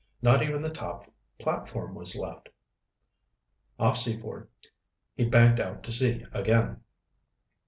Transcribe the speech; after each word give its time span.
Not 0.19 0.41
even 0.41 0.63
the 0.63 0.71
top 0.71 1.05
platform 1.37 1.93
was 1.93 2.15
left. 2.15 2.49
Off 3.77 3.95
Seaford, 3.99 4.47
he 5.13 5.25
banked 5.25 5.59
out 5.59 5.83
to 5.83 5.91
sea 5.91 6.25
again. 6.31 6.81